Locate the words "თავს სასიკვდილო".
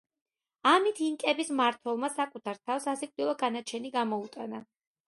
2.71-3.39